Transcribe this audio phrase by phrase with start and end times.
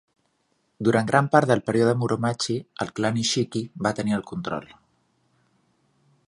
[0.87, 2.55] Durant gran part del període Muromachi,
[2.85, 4.67] el clan Isshiki va tenir el control.